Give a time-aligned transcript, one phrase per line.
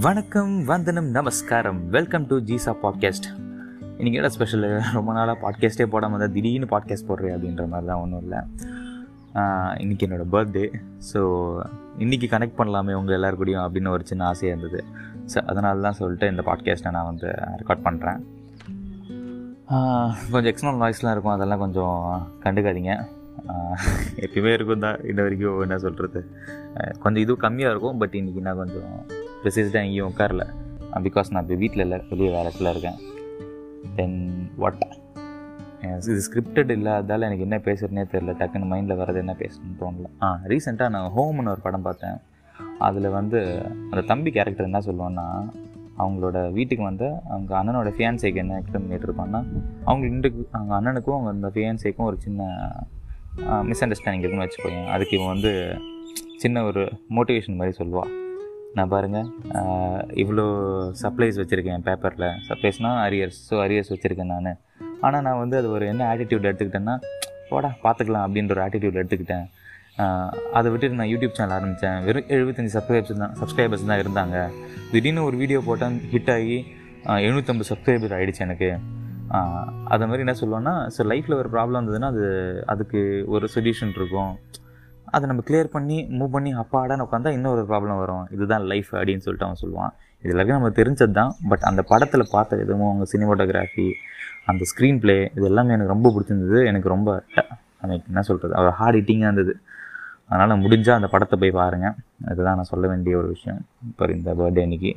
[0.00, 1.80] வணக்கம் வந்தனம் நமஸ்காரம்.
[1.94, 3.26] வெல்கம் டு ஜீசா பாட்காஸ்ட்
[3.98, 8.22] இன்றைக்கி என்ன ஸ்பெஷல் ரொம்ப நாளாக பாட்காஸ்ட்டே போடாமல் தான் திடீர்னு பாட்காஸ்ட் போடுறேன் அப்படின்ற மாதிரி தான் ஒன்றும்
[8.24, 8.40] இல்லை.
[9.82, 10.64] இன்றைக்கி என்னோடய பர்த்டே
[11.10, 11.20] ஸோ
[12.04, 14.80] இன்றைக்கி கனெக்ட் பண்ணலாமே உங்கள் எல்லாரு கூடயும் அப்படின்னு ஒரு சின்ன ஆசையாக இருந்தது.
[15.32, 17.28] ஸோ அதனால தான் சொல்லிட்டு இந்த பாட்காஸ்ட்டை நான் வந்து
[17.62, 18.20] ரெக்கார்ட் பண்ணுறேன்
[20.32, 21.36] கொஞ்சம் எக்ஸ்டர்னல் வாய்ஸ்லாம் இருக்கும்.
[21.38, 21.98] அதெல்லாம் கொஞ்சம்
[22.44, 22.94] கண்டுக்காதீங்க.
[24.24, 26.22] எப்பயுமே இருக்கும் தான் இன்ன வரைக்கும் என்ன சொல்கிறது
[27.02, 27.98] கொஞ்சம் இதுவும் கம்மியாக இருக்கும்.
[28.02, 28.94] பட் இன்றைக்கி நான் கொஞ்சம்
[29.42, 30.44] ப்ரிசைஸ்டாக எங்கேயும் உட்காரல
[31.02, 32.98] பிகாஸ் நான் இப்போ வீட்டில் இல்லை வெளியே இடத்துல இருக்கேன்
[33.96, 34.18] தென்
[34.56, 34.82] வாட்
[36.06, 40.88] இது ஸ்கிரிப்டட் இல்லாதால் எனக்கு என்ன பேசுகிறதுனே தெரில டக்குன்னு மைண்டில் வர்றது என்ன பேசணும்னு தோணல ஆ ரீசெண்டாக
[40.88, 42.18] நான் ஹோம்னு ஒரு படம் பார்த்தேன்
[42.78, 43.38] அதில் வந்து
[43.90, 45.26] அந்த தம்பி கேரக்டர் என்ன சொல்லுவான்னா
[45.98, 49.40] அவங்களோட வீட்டுக்கு வந்து அவங்க அண்ணனோட ஃபியான்சைக்கு என்ன எக்ஸ்பிளைன் பண்ணிட்டு இருப்பான்னா
[49.84, 52.50] அவங்க இன்றைக்கு அவங்க அண்ணனுக்கும் அவங்க அந்த ஃபியான்சைக்கும் ஒரு சின்ன
[53.62, 55.52] மிஸ் அண்டர்ஸ்டாண்டிங் இருக்குன்னு வச்சுக்கோங்க அதுக்கு இவன் வந்து
[56.36, 58.12] சின்ன ஒரு மோட்டிவேஷன் மாதிரி சொல்லுவாள்
[58.76, 59.26] நான் பாருங்கள்
[60.22, 60.44] இவ்வளோ
[61.00, 64.58] சப்ளைஸ் வச்சுருக்கேன் பேப்பரில் சப்ளைஸ்னால் அரியர்ஸ் ஸோ அரியர்ஸ் வச்சுருக்கேன் நான்.
[65.06, 66.94] ஆனால் நான் வந்து அது ஒரு என்ன ஆட்டிடியூட் எடுத்துக்கிட்டேன்னா
[67.50, 69.46] போடா பார்த்துக்கலாம் அப்படின்ற ஒரு ஆட்டிடியூட் எடுத்துக்கிட்டேன்.
[70.58, 74.36] அதை விட்டுட்டு நான் யூடியூப் சேனல் ஆரம்பித்தேன் வெறும் எழுபத்தஞ்சி சப்ஸ்கிரைபர்ஸ் தான் சப்ஸ்கிரைபர்ஸ் தான் இருந்தாங்க.
[74.92, 76.56] திடீர்னு ஒரு வீடியோ போட்டேன் ஹிட் ஆகி
[77.26, 78.70] எழுநூற்றம்பது சப்ஸ்கிரைபர் ஆகிடுச்சு எனக்கு.
[79.92, 82.24] அதை மாதிரி என்ன சொல்லுவேன்னா ஸோ லைஃப்பில் ஒரு ப்ராப்ளம் இருந்ததுன்னா அது
[82.72, 83.00] அதுக்கு
[83.34, 84.32] ஒரு சொல்யூஷன் இருக்கும்.
[85.14, 88.24] அதை நம்ம கிளியர் பண்ணி மூவ் பண்ணி அப்பாடான்னு உட்காந்தா இன்னொரு ப்ராப்ளம் வரும்.
[88.36, 89.92] இதுதான் லைஃப் அப்படின்னு சொல்லிட்டு அவன் சொல்லுவான்.
[90.22, 93.86] இது எல்லாருக்கும் நம்ம தெரிஞ்சது தான் பட் அந்த படத்தில் பார்த்த விதமும் அவங்க சினிமோட்டோகிராஃபி
[94.50, 96.60] அந்த ஸ்க்ரீன் ப்ளே இது எல்லாமே எனக்கு ரொம்ப பிடிச்சிருந்தது.
[96.70, 97.08] எனக்கு ரொம்ப
[97.84, 99.54] எனக்கு என்ன சொல்கிறது அவர் ஹார்ட் ஹிட்டிங்காக இருந்தது.
[100.28, 101.96] அதனால் முடிஞ்சால் அந்த படத்தை போய் பாருங்கள்
[102.30, 103.58] அதுதான் நான் சொல்ல வேண்டிய ஒரு விஷயம்.
[103.88, 104.92] இப்போ இந்த பர்த்டே அன்னைக்கு.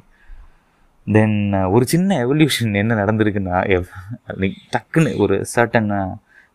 [1.16, 1.40] தென்
[1.76, 3.58] ஒரு சின்ன எவல்யூஷன் என்ன நடந்திருக்குன்னா
[4.76, 5.90] டக்குன்னு ஒரு சர்டன்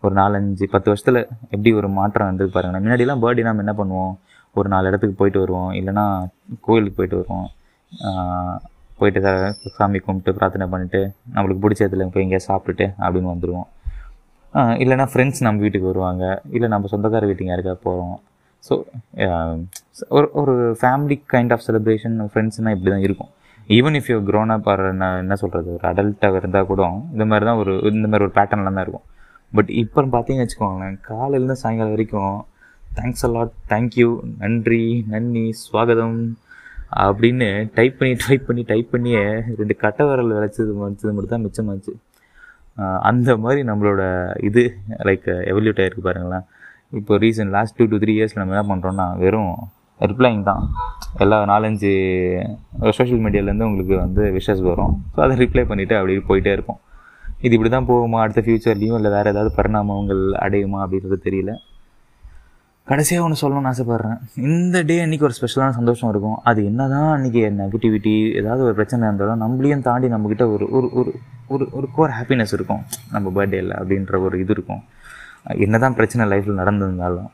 [0.06, 1.20] ஒரு நாலஞ்சு பத்து வருஷத்தில்
[1.54, 4.12] எப்படி ஒரு மாற்றம் வந்து பாருங்கள் முன்னாடிலாம் பர்த்டே நம்ம என்ன பண்ணுவோம்?
[4.58, 5.72] ஒரு நாலு இடத்துக்கு போயிட்டு வருவோம்.
[5.80, 6.04] இல்லைனா
[6.66, 7.48] கோயிலுக்கு போயிட்டு வருவோம்.
[9.00, 9.20] போயிட்டு
[9.76, 11.00] சாமி கும்பிட்டு பிரார்த்தனை பண்ணிவிட்டு
[11.34, 13.68] நம்மளுக்கு பிடிச்ச இடத்துல போய் எங்கேயா சாப்பிட்டுட்டு அப்படின்னு வந்துடுவோம்
[14.82, 16.24] இல்லைனா ஃப்ரெண்ட்ஸ் நம்ம வீட்டுக்கு வருவாங்க.
[16.56, 18.16] இல்லை நம்ம சொந்தக்கார வீட்டுக்கு யாருக்கா போகிறோம்
[18.66, 18.74] ஸோ
[20.16, 23.30] ஒரு ஒரு ஃபேமிலி கைண்ட் ஆஃப் செலிப்ரேஷன் ஃப்ரெண்ட்ஸ்னால் இப்படி தான் இருக்கும்.
[23.76, 24.82] Even if you grown up or
[25.22, 28.84] என்ன சொல்கிறது ஒரு அடல்ட்டாக இருந்தால் கூட இந்த மாதிரி தான் ஒரு இந்த மாதிரி ஒரு பேட்டர்ன்லாம் தான்
[28.86, 29.06] இருக்கும்.
[29.52, 32.36] பட் இப்போ பார்த்தீங்கன்னு வச்சுக்கோங்களேன் காலையிலேருந்து சாயங்காலம் வரைக்கும்
[32.98, 34.10] தேங்க்ஸ் அலாட் தேங்க்யூ
[34.42, 34.84] நன்றி
[35.14, 36.20] நன்னி ஸ்வாகதம்
[37.06, 39.24] அப்படின்னு டைப் பண்ணி டைப் பண்ணி டைப் பண்ணியே
[39.58, 41.92] ரெண்டு கட்ட விரல் விளைச்சது வச்சது மட்டும் தான் மிச்சமாச்சு
[43.10, 44.02] அந்த மாதிரி நம்மளோட
[44.48, 44.62] இது
[45.08, 46.44] லைக் எவல்யூட் ஆகிருக்கு பாருங்களேன்.
[46.98, 49.52] இப்போ recent last two to three இயர்ஸில் நம்ம என்ன பண்ணுறோன்னா வெறும்
[50.10, 50.62] ரிப்ளைங் தான்.
[51.24, 51.90] எல்லா நாலஞ்சு
[52.98, 54.94] சோஷியல் மீடியாலேருந்து உங்களுக்கு வந்து விஷஸ் வரும்.
[55.14, 56.80] ஸோ அதை ரிப்ளை பண்ணிவிட்டு அப்படி போயிட்டே இருப்போம்.
[57.44, 58.18] இது இப்படி தான் போகுமா?
[58.24, 61.52] அடுத்த ஃப்யூச்சர்லேயும் இல்லை வேறு ஏதாவது பரிணாமங்கள் அடையுமா அப்படின்றது தெரியல.
[62.86, 64.18] கடைசியாக ஒன்று சொல்லணும்னு ஆசைப்பட்றேன்.
[64.48, 66.38] இந்த டே அன்றைக்கி ஒரு ஸ்பெஷலான சந்தோஷம் இருக்கும்.
[66.50, 71.12] அது என்ன தான் அன்றைக்கி நெகட்டிவிட்டி ஏதாவது ஒரு பிரச்சனை இருந்தாலும் நம்மளையும் தாண்டி நம்மக்கிட்ட ஒரு ஒரு ஒரு
[71.54, 72.82] ஒரு ஒரு கோர் ஹாப்பினஸ் இருக்கும்.
[73.14, 74.82] நம்ம பர்த்டேயில் அப்படின்ற ஒரு இது இருக்கும்.
[75.66, 77.30] என்ன தான் பிரச்சனை லைஃப்பில் நடந்திருந்தாலும்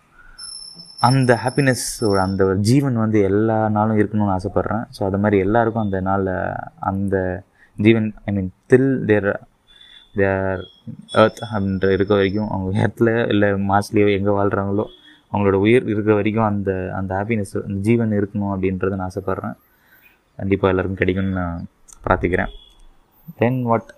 [1.09, 4.85] அந்த ஹாப்பினஸ்ஸோட அந்த ஜீவன் வந்து எல்லா நாளும் இருக்கணும்னு ஆசைப்பட்றேன்.
[4.97, 6.33] ஸோ அது மாதிரி எல்லாருக்கும் அந்த நாளில்
[6.91, 7.17] அந்த
[7.79, 9.31] ஜீவன் ஐ மீன் தில் தேர்
[10.19, 10.63] தேர்
[11.23, 14.85] ஏர்த் அப்படின்ற இருக்க வரைக்கும் அவங்க இடத்துல இல்லை மாஸ்லேயோ எங்கே வாழ்கிறாங்களோ
[15.33, 19.57] அவங்களோட உயிர் இருக்கிற வரைக்கும் அந்த அந்த ஹாப்பினஸ் அந்த ஜீவன் இருக்கணும் அப்படின்றத நான் ஆசைப்பட்றேன்.
[20.39, 21.65] கண்டிப்பாக எல்லாருக்கும் கிடைக்கும்னு நான்
[22.05, 22.53] பிரார்த்திக்கிறேன்.
[23.41, 23.91] தென் வாட்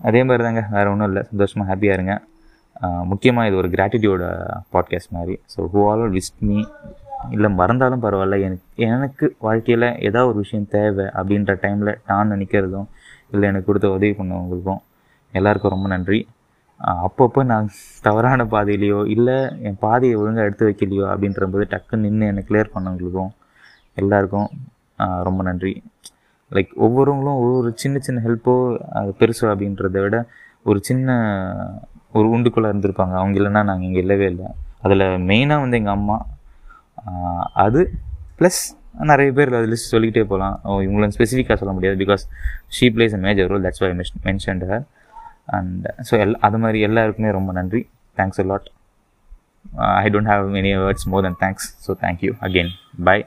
[0.00, 1.22] அதே மாதிரி தாங்க வேறு ஒன்றும் இல்லை.
[1.30, 2.14] சந்தோஷமாக ஹாப்பியாக இருங்க.
[3.10, 4.24] முக்கியமாக இது ஒரு கிராட்டிடியூட
[4.74, 5.34] பாட்காஸ்ட் மாதிரி.
[5.52, 6.58] So who all wished me
[7.34, 8.36] இல்லை மறந்தாலும் பரவாயில்ல.
[8.46, 12.88] எனக்கு எனக்கு வாழ்க்கையில் ஏதாவது ஒரு விஷயம் தேவை அப்படின்ற டைமில் நான் நினைக்கிறதும்
[13.32, 14.80] இல்லை எனக்கு கொடுத்த உதவி பண்ணவங்களுக்கும்
[15.38, 16.20] எல்லாருக்கும் ரொம்ப நன்றி.
[17.04, 17.66] அப்பப்போ நான்
[18.06, 19.36] தவறான பாதையிலையோ இல்லை
[19.68, 23.32] என் பாதையை ஒழுங்காக எடுத்து வைக்கலையோ அப்படின்ற போது டக்குன்னு நின்று என்னை கிளியர் பண்ணவங்களுக்கும்
[24.02, 24.48] எல்லாருக்கும்
[25.28, 25.72] ரொம்ப நன்றி.
[26.56, 28.54] லைக் ஒவ்வொருவங்களும் ஒவ்வொரு சின்ன சின்ன ஹெல்ப்போ
[29.00, 30.16] அது பெருசோ அப்படின்றத விட
[30.70, 31.16] ஒரு சின்ன
[32.18, 33.14] ஒரு உண்டுக்குள்ளே இருந்திருப்பாங்க.
[33.20, 34.48] அவங்க இல்லைன்னா நாங்கள் இங்கே இல்லவே இல்லை.
[34.84, 36.16] அதில் மெயினாக வந்து எங்கள் அம்மா
[37.64, 37.80] அது
[38.38, 38.62] ப்ளஸ்
[39.10, 40.56] நிறைய பேர் அது லிஸ்ட் சொல்லிக்கிட்டே போகலாம்.
[40.86, 42.24] இவங்கள ஸ்பெசிஃபிக்காக சொல்ல முடியாது because
[42.76, 43.90] she plays a major role that's why
[44.28, 44.84] mentioned her
[45.46, 47.82] and so L அது மாதிரி எல்லாருக்குமே ரொம்ப நன்றி.
[48.16, 48.68] Thanks a lot
[50.04, 52.72] I don't have many words more then thanks so thank you again
[53.08, 53.24] bye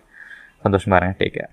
[0.66, 1.16] சந்தோஷமாக இருங்க.
[1.22, 1.52] Take care